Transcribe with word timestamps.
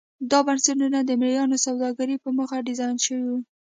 دا 0.31 0.39
بنسټونه 0.47 0.99
د 1.07 1.11
مریانو 1.21 1.57
سوداګرۍ 1.65 2.15
په 2.23 2.29
موخه 2.37 2.57
ډیزاین 2.67 2.97
شوي 3.05 3.25
وو. 3.29 3.37